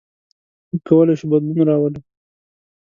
[0.69, 1.99] موږ کولی شو بدلون راولو.